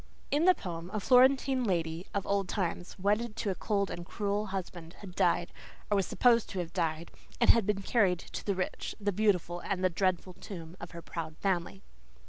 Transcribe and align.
In 0.31 0.45
the 0.45 0.55
poem 0.55 0.89
a 0.95 0.99
Florentine 0.99 1.63
lady 1.63 2.07
of 2.11 2.25
old 2.25 2.49
time, 2.49 2.83
wedded 2.97 3.35
to 3.35 3.51
a 3.51 3.53
cold 3.53 3.91
and 3.91 4.03
cruel 4.03 4.47
husband, 4.47 4.93
had 5.01 5.13
died, 5.13 5.53
or 5.91 5.95
was 5.95 6.07
supposed 6.07 6.49
to 6.49 6.57
have 6.57 6.73
died, 6.73 7.11
and 7.39 7.51
had 7.51 7.67
been 7.67 7.83
carried 7.83 8.17
to 8.17 8.43
"the 8.43 8.55
rich, 8.55 8.95
the 8.99 9.11
beautiful, 9.11 9.61
the 9.77 9.89
dreadful 9.91 10.33
tomb" 10.33 10.75
of 10.79 10.89
her 10.89 11.03
proud 11.03 11.37
family. 11.37 11.83